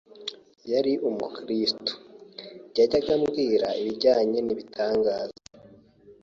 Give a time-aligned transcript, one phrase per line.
[0.71, 1.91] yari umukiristu.
[2.77, 5.35] Yajyaga ambwira ibijyanye n’ibitangaza